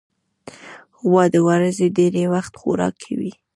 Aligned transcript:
غوا 1.07 1.23
د 1.33 1.35
ورځې 1.49 1.85
ډېری 1.97 2.25
وخت 2.33 2.53
خوراک 2.61 2.95
کوي. 3.05 3.31